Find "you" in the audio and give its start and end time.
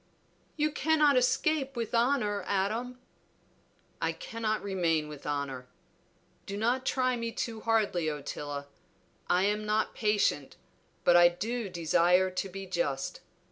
0.57-0.71